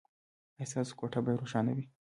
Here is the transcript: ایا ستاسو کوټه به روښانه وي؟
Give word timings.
ایا 0.57 0.69
ستاسو 0.71 0.93
کوټه 0.99 1.19
به 1.25 1.31
روښانه 1.41 1.71
وي؟ 1.75 1.85